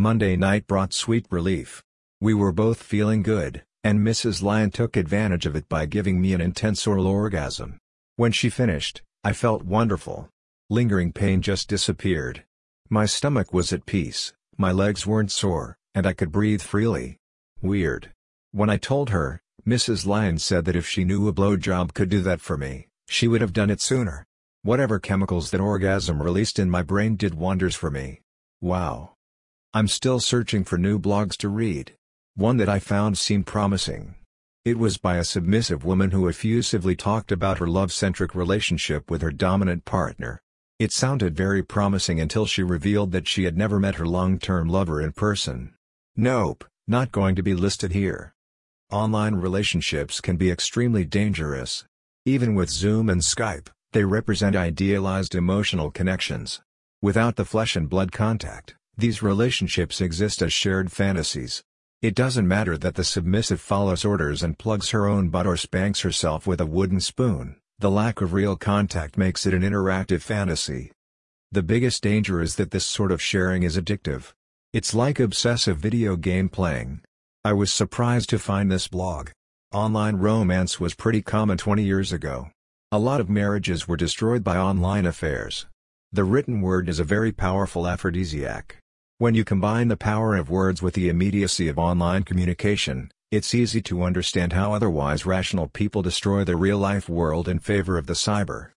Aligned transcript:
Monday 0.00 0.34
night 0.34 0.66
brought 0.66 0.94
sweet 0.94 1.26
relief. 1.28 1.82
We 2.22 2.32
were 2.32 2.52
both 2.52 2.82
feeling 2.82 3.22
good, 3.22 3.64
and 3.84 3.98
Mrs. 3.98 4.42
Lion 4.42 4.70
took 4.70 4.96
advantage 4.96 5.44
of 5.44 5.54
it 5.54 5.68
by 5.68 5.84
giving 5.84 6.22
me 6.22 6.32
an 6.32 6.40
intense 6.40 6.86
oral 6.86 7.06
orgasm. 7.06 7.76
When 8.16 8.32
she 8.32 8.48
finished, 8.48 9.02
I 9.22 9.34
felt 9.34 9.62
wonderful. 9.62 10.30
Lingering 10.70 11.12
pain 11.12 11.42
just 11.42 11.68
disappeared. 11.68 12.44
My 12.88 13.04
stomach 13.04 13.52
was 13.52 13.74
at 13.74 13.84
peace, 13.84 14.32
my 14.56 14.72
legs 14.72 15.06
weren't 15.06 15.32
sore, 15.32 15.76
and 15.94 16.06
I 16.06 16.14
could 16.14 16.32
breathe 16.32 16.62
freely. 16.62 17.18
Weird. 17.60 18.10
When 18.52 18.70
I 18.70 18.78
told 18.78 19.10
her, 19.10 19.42
Mrs. 19.68 20.06
Lion 20.06 20.38
said 20.38 20.64
that 20.64 20.76
if 20.76 20.88
she 20.88 21.04
knew 21.04 21.28
a 21.28 21.32
blowjob 21.34 21.92
could 21.92 22.08
do 22.08 22.22
that 22.22 22.40
for 22.40 22.56
me, 22.56 22.88
she 23.06 23.28
would 23.28 23.42
have 23.42 23.52
done 23.52 23.68
it 23.68 23.82
sooner. 23.82 24.24
Whatever 24.62 24.98
chemicals 24.98 25.50
that 25.50 25.60
orgasm 25.60 26.22
released 26.22 26.58
in 26.58 26.70
my 26.70 26.80
brain 26.80 27.16
did 27.16 27.34
wonders 27.34 27.74
for 27.74 27.90
me. 27.90 28.22
Wow. 28.62 29.16
I'm 29.72 29.86
still 29.86 30.18
searching 30.18 30.64
for 30.64 30.78
new 30.78 30.98
blogs 30.98 31.36
to 31.36 31.48
read. 31.48 31.92
One 32.34 32.56
that 32.56 32.68
I 32.68 32.80
found 32.80 33.16
seemed 33.16 33.46
promising. 33.46 34.16
It 34.64 34.76
was 34.76 34.98
by 34.98 35.16
a 35.16 35.24
submissive 35.24 35.84
woman 35.84 36.10
who 36.10 36.26
effusively 36.26 36.96
talked 36.96 37.30
about 37.30 37.58
her 37.58 37.68
love-centric 37.68 38.34
relationship 38.34 39.08
with 39.08 39.22
her 39.22 39.30
dominant 39.30 39.84
partner. 39.84 40.40
It 40.80 40.90
sounded 40.90 41.36
very 41.36 41.62
promising 41.62 42.18
until 42.20 42.46
she 42.46 42.64
revealed 42.64 43.12
that 43.12 43.28
she 43.28 43.44
had 43.44 43.56
never 43.56 43.78
met 43.78 43.94
her 43.94 44.06
long-term 44.06 44.68
lover 44.68 45.00
in 45.00 45.12
person. 45.12 45.74
Nope, 46.16 46.64
not 46.88 47.12
going 47.12 47.36
to 47.36 47.42
be 47.42 47.54
listed 47.54 47.92
here. 47.92 48.34
Online 48.90 49.36
relationships 49.36 50.20
can 50.20 50.36
be 50.36 50.50
extremely 50.50 51.04
dangerous. 51.04 51.84
Even 52.26 52.56
with 52.56 52.70
Zoom 52.70 53.08
and 53.08 53.20
Skype, 53.20 53.68
they 53.92 54.02
represent 54.02 54.56
idealized 54.56 55.36
emotional 55.36 55.92
connections. 55.92 56.60
Without 57.00 57.36
the 57.36 57.44
flesh 57.44 57.76
and 57.76 57.88
blood 57.88 58.10
contact, 58.10 58.74
these 59.00 59.22
relationships 59.22 60.00
exist 60.00 60.42
as 60.42 60.52
shared 60.52 60.92
fantasies. 60.92 61.62
It 62.02 62.14
doesn't 62.14 62.48
matter 62.48 62.78
that 62.78 62.94
the 62.94 63.04
submissive 63.04 63.60
follows 63.60 64.04
orders 64.04 64.42
and 64.42 64.58
plugs 64.58 64.90
her 64.90 65.06
own 65.06 65.28
butt 65.28 65.46
or 65.46 65.56
spanks 65.56 66.00
herself 66.00 66.46
with 66.46 66.60
a 66.60 66.66
wooden 66.66 67.00
spoon, 67.00 67.56
the 67.80 67.90
lack 67.90 68.20
of 68.20 68.34
real 68.34 68.56
contact 68.56 69.16
makes 69.16 69.46
it 69.46 69.54
an 69.54 69.62
interactive 69.62 70.20
fantasy. 70.20 70.92
The 71.50 71.62
biggest 71.62 72.02
danger 72.02 72.42
is 72.42 72.56
that 72.56 72.70
this 72.70 72.84
sort 72.84 73.10
of 73.10 73.22
sharing 73.22 73.62
is 73.62 73.78
addictive. 73.78 74.32
It's 74.72 74.94
like 74.94 75.18
obsessive 75.18 75.78
video 75.78 76.16
game 76.16 76.48
playing. 76.48 77.00
I 77.42 77.54
was 77.54 77.72
surprised 77.72 78.28
to 78.30 78.38
find 78.38 78.70
this 78.70 78.86
blog. 78.86 79.30
Online 79.72 80.16
romance 80.16 80.78
was 80.78 80.94
pretty 80.94 81.22
common 81.22 81.56
20 81.56 81.82
years 81.82 82.12
ago. 82.12 82.50
A 82.92 82.98
lot 82.98 83.20
of 83.20 83.30
marriages 83.30 83.88
were 83.88 83.96
destroyed 83.96 84.44
by 84.44 84.58
online 84.58 85.06
affairs. 85.06 85.66
The 86.12 86.24
written 86.24 86.60
word 86.60 86.88
is 86.88 86.98
a 86.98 87.04
very 87.04 87.30
powerful 87.30 87.86
aphrodisiac. 87.86 88.79
When 89.20 89.34
you 89.34 89.44
combine 89.44 89.88
the 89.88 89.98
power 89.98 90.34
of 90.34 90.48
words 90.48 90.80
with 90.80 90.94
the 90.94 91.10
immediacy 91.10 91.68
of 91.68 91.78
online 91.78 92.22
communication, 92.22 93.12
it's 93.30 93.54
easy 93.54 93.82
to 93.82 94.02
understand 94.02 94.54
how 94.54 94.72
otherwise 94.72 95.26
rational 95.26 95.68
people 95.68 96.00
destroy 96.00 96.42
the 96.42 96.56
real-life 96.56 97.06
world 97.06 97.46
in 97.46 97.58
favor 97.58 97.98
of 97.98 98.06
the 98.06 98.14
cyber. 98.14 98.70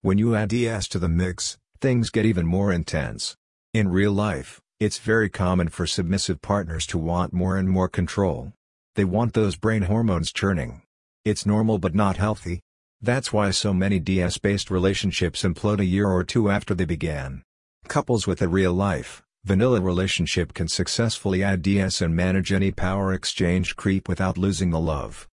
When 0.00 0.16
you 0.16 0.34
add 0.34 0.48
DS 0.48 0.88
to 0.88 0.98
the 0.98 1.10
mix, 1.10 1.58
things 1.82 2.08
get 2.08 2.24
even 2.24 2.46
more 2.46 2.72
intense. 2.72 3.36
In 3.74 3.90
real 3.90 4.12
life, 4.12 4.62
it's 4.80 4.96
very 4.96 5.28
common 5.28 5.68
for 5.68 5.86
submissive 5.86 6.40
partners 6.40 6.86
to 6.86 6.96
want 6.96 7.34
more 7.34 7.58
and 7.58 7.68
more 7.68 7.90
control. 7.90 8.54
They 8.94 9.04
want 9.04 9.34
those 9.34 9.56
brain 9.56 9.82
hormones 9.82 10.32
churning. 10.32 10.80
It's 11.26 11.44
normal 11.44 11.76
but 11.76 11.94
not 11.94 12.16
healthy. 12.16 12.60
That's 13.02 13.30
why 13.30 13.50
so 13.50 13.74
many 13.74 13.98
DS-based 13.98 14.70
relationships 14.70 15.42
implode 15.42 15.80
a 15.80 15.84
year 15.84 16.08
or 16.08 16.24
two 16.24 16.48
after 16.48 16.74
they 16.74 16.86
began. 16.86 17.42
Couples 17.88 18.26
with 18.26 18.40
a 18.40 18.48
real-life, 18.48 19.22
vanilla 19.44 19.80
relationship 19.80 20.54
can 20.54 20.68
successfully 20.68 21.42
add 21.42 21.62
DS 21.62 22.00
and 22.00 22.14
manage 22.14 22.52
any 22.52 22.70
power 22.70 23.12
exchange 23.12 23.76
creep 23.76 24.08
without 24.08 24.38
losing 24.38 24.70
the 24.70 24.80
love. 24.80 25.28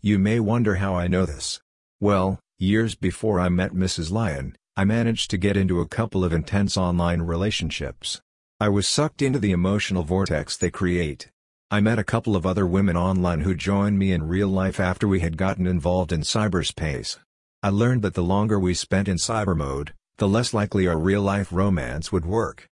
You 0.00 0.18
may 0.18 0.40
wonder 0.40 0.76
how 0.76 0.94
I 0.94 1.06
know 1.06 1.24
this. 1.24 1.60
Well, 2.00 2.40
years 2.58 2.94
before 2.94 3.38
I 3.38 3.48
met 3.48 3.72
Mrs. 3.72 4.10
Lion, 4.10 4.56
I 4.76 4.84
managed 4.84 5.30
to 5.30 5.36
get 5.36 5.56
into 5.56 5.80
a 5.80 5.88
couple 5.88 6.24
of 6.24 6.32
intense 6.32 6.76
online 6.76 7.22
relationships. 7.22 8.20
I 8.58 8.68
was 8.68 8.88
sucked 8.88 9.22
into 9.22 9.38
the 9.38 9.52
emotional 9.52 10.02
vortex 10.02 10.56
they 10.56 10.70
create. 10.70 11.30
I 11.70 11.80
met 11.80 11.98
a 11.98 12.04
couple 12.04 12.36
of 12.36 12.44
other 12.44 12.66
women 12.66 12.96
online 12.96 13.40
who 13.40 13.54
joined 13.54 13.98
me 13.98 14.12
in 14.12 14.28
real 14.28 14.48
life 14.48 14.78
after 14.80 15.08
we 15.08 15.20
had 15.20 15.36
gotten 15.36 15.66
involved 15.66 16.12
in 16.12 16.20
cyberspace. 16.20 17.18
I 17.62 17.70
learned 17.70 18.02
that 18.02 18.14
the 18.14 18.22
longer 18.22 18.58
we 18.60 18.74
spent 18.74 19.08
in 19.08 19.16
cyber 19.16 19.56
mode, 19.56 19.94
the 20.18 20.28
less 20.28 20.52
likely 20.52 20.86
our 20.86 20.98
real-life 20.98 21.48
romance 21.50 22.12
would 22.12 22.26
work. 22.26 22.68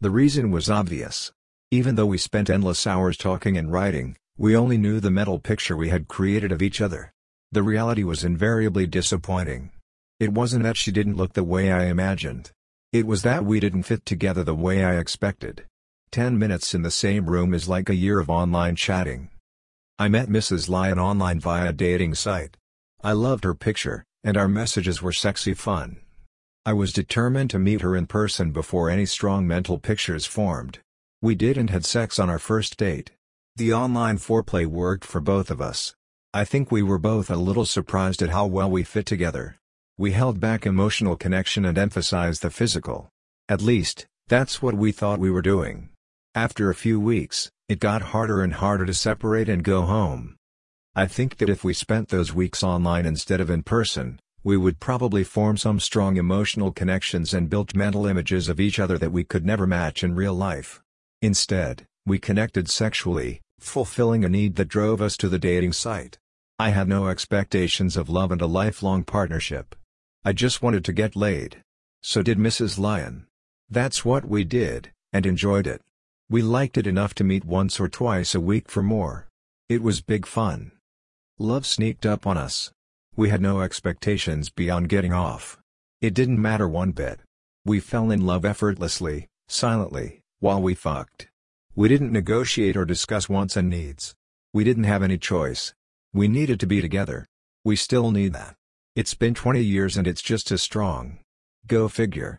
The 0.00 0.10
reason 0.10 0.52
was 0.52 0.70
obvious. 0.70 1.32
Even 1.72 1.96
though 1.96 2.06
we 2.06 2.18
spent 2.18 2.48
endless 2.48 2.86
hours 2.86 3.16
talking 3.16 3.56
and 3.58 3.72
writing, 3.72 4.16
we 4.36 4.54
only 4.54 4.78
knew 4.78 5.00
the 5.00 5.10
mental 5.10 5.40
picture 5.40 5.76
we 5.76 5.88
had 5.88 6.06
created 6.06 6.52
of 6.52 6.62
each 6.62 6.80
other. 6.80 7.12
The 7.50 7.64
reality 7.64 8.04
was 8.04 8.22
invariably 8.22 8.86
disappointing. 8.86 9.72
It 10.20 10.32
wasn't 10.32 10.62
that 10.62 10.76
she 10.76 10.92
didn't 10.92 11.16
look 11.16 11.32
the 11.32 11.42
way 11.42 11.72
I 11.72 11.86
imagined. 11.86 12.52
It 12.92 13.08
was 13.08 13.22
that 13.22 13.44
we 13.44 13.58
didn't 13.58 13.82
fit 13.82 14.06
together 14.06 14.44
the 14.44 14.54
way 14.54 14.84
I 14.84 14.98
expected. 14.98 15.66
Ten 16.12 16.38
minutes 16.38 16.74
in 16.74 16.82
the 16.82 16.92
same 16.92 17.26
room 17.26 17.52
is 17.52 17.68
like 17.68 17.88
a 17.88 17.96
year 17.96 18.20
of 18.20 18.30
online 18.30 18.76
chatting. 18.76 19.30
I 19.98 20.06
met 20.06 20.28
Mrs. 20.28 20.68
Lion 20.68 21.00
online 21.00 21.40
via 21.40 21.70
a 21.70 21.72
dating 21.72 22.14
site. 22.14 22.56
I 23.02 23.12
loved 23.12 23.42
her 23.42 23.54
picture, 23.54 24.04
and 24.22 24.36
our 24.36 24.46
messages 24.46 25.02
were 25.02 25.12
sexy 25.12 25.54
fun. 25.54 26.02
I 26.68 26.74
was 26.74 26.92
determined 26.92 27.48
to 27.48 27.58
meet 27.58 27.80
her 27.80 27.96
in 27.96 28.06
person 28.06 28.50
before 28.50 28.90
any 28.90 29.06
strong 29.06 29.46
mental 29.46 29.78
pictures 29.78 30.26
formed. 30.26 30.80
We 31.22 31.34
did 31.34 31.56
and 31.56 31.70
had 31.70 31.86
sex 31.86 32.18
on 32.18 32.28
our 32.28 32.38
first 32.38 32.76
date. 32.76 33.12
The 33.56 33.72
online 33.72 34.18
foreplay 34.18 34.66
worked 34.66 35.06
for 35.06 35.22
both 35.22 35.50
of 35.50 35.62
us. 35.62 35.94
I 36.34 36.44
think 36.44 36.70
we 36.70 36.82
were 36.82 36.98
both 36.98 37.30
a 37.30 37.36
little 37.36 37.64
surprised 37.64 38.20
at 38.20 38.28
how 38.28 38.44
well 38.44 38.70
we 38.70 38.82
fit 38.82 39.06
together. 39.06 39.56
We 39.96 40.12
held 40.12 40.40
back 40.40 40.66
emotional 40.66 41.16
connection 41.16 41.64
and 41.64 41.78
emphasized 41.78 42.42
the 42.42 42.50
physical. 42.50 43.08
At 43.48 43.62
least, 43.62 44.06
that's 44.26 44.60
what 44.60 44.74
we 44.74 44.92
thought 44.92 45.18
we 45.18 45.30
were 45.30 45.40
doing. 45.40 45.88
After 46.34 46.68
a 46.68 46.74
few 46.74 47.00
weeks, 47.00 47.50
it 47.70 47.80
got 47.80 48.12
harder 48.12 48.42
and 48.42 48.52
harder 48.52 48.84
to 48.84 48.92
separate 48.92 49.48
and 49.48 49.64
go 49.64 49.86
home. 49.86 50.36
I 50.94 51.06
think 51.06 51.38
that 51.38 51.48
if 51.48 51.64
we 51.64 51.72
spent 51.72 52.10
those 52.10 52.34
weeks 52.34 52.62
online 52.62 53.06
instead 53.06 53.40
of 53.40 53.48
in 53.48 53.62
person, 53.62 54.20
we 54.44 54.56
would 54.56 54.80
probably 54.80 55.24
form 55.24 55.56
some 55.56 55.80
strong 55.80 56.16
emotional 56.16 56.72
connections 56.72 57.34
and 57.34 57.50
built 57.50 57.74
mental 57.74 58.06
images 58.06 58.48
of 58.48 58.60
each 58.60 58.78
other 58.78 58.96
that 58.98 59.12
we 59.12 59.24
could 59.24 59.44
never 59.44 59.66
match 59.66 60.04
in 60.04 60.14
real 60.14 60.34
life. 60.34 60.80
Instead, 61.20 61.86
we 62.06 62.18
connected 62.18 62.70
sexually, 62.70 63.40
fulfilling 63.58 64.24
a 64.24 64.28
need 64.28 64.56
that 64.56 64.68
drove 64.68 65.02
us 65.02 65.16
to 65.16 65.28
the 65.28 65.38
dating 65.38 65.72
site. 65.72 66.18
I 66.58 66.70
had 66.70 66.88
no 66.88 67.08
expectations 67.08 67.96
of 67.96 68.08
love 68.08 68.32
and 68.32 68.40
a 68.40 68.46
lifelong 68.46 69.04
partnership. 69.04 69.74
I 70.24 70.32
just 70.32 70.62
wanted 70.62 70.84
to 70.86 70.92
get 70.92 71.16
laid. 71.16 71.62
So 72.02 72.22
did 72.22 72.38
Mrs. 72.38 72.78
Lion. 72.78 73.26
That's 73.68 74.04
what 74.04 74.24
we 74.24 74.44
did, 74.44 74.92
and 75.12 75.26
enjoyed 75.26 75.66
it. 75.66 75.82
We 76.30 76.42
liked 76.42 76.78
it 76.78 76.86
enough 76.86 77.14
to 77.14 77.24
meet 77.24 77.44
once 77.44 77.80
or 77.80 77.88
twice 77.88 78.34
a 78.34 78.40
week 78.40 78.70
for 78.70 78.82
more. 78.82 79.28
It 79.68 79.82
was 79.82 80.00
big 80.00 80.26
fun. 80.26 80.72
Love 81.38 81.66
sneaked 81.66 82.06
up 82.06 82.26
on 82.26 82.36
us. 82.36 82.72
We 83.18 83.30
had 83.30 83.42
no 83.42 83.62
expectations 83.62 84.48
beyond 84.48 84.88
getting 84.88 85.12
off. 85.12 85.58
It 86.00 86.14
didn't 86.14 86.40
matter 86.40 86.68
one 86.68 86.92
bit. 86.92 87.18
We 87.64 87.80
fell 87.80 88.12
in 88.12 88.24
love 88.24 88.44
effortlessly, 88.44 89.26
silently, 89.48 90.20
while 90.38 90.62
we 90.62 90.76
fucked. 90.76 91.26
We 91.74 91.88
didn't 91.88 92.12
negotiate 92.12 92.76
or 92.76 92.84
discuss 92.84 93.28
wants 93.28 93.56
and 93.56 93.68
needs. 93.68 94.14
We 94.54 94.62
didn't 94.62 94.84
have 94.84 95.02
any 95.02 95.18
choice. 95.18 95.74
We 96.14 96.28
needed 96.28 96.60
to 96.60 96.68
be 96.68 96.80
together. 96.80 97.26
We 97.64 97.74
still 97.74 98.12
need 98.12 98.34
that. 98.34 98.54
It's 98.94 99.14
been 99.14 99.34
20 99.34 99.64
years 99.64 99.96
and 99.96 100.06
it's 100.06 100.22
just 100.22 100.52
as 100.52 100.62
strong. 100.62 101.18
Go 101.66 101.88
figure. 101.88 102.38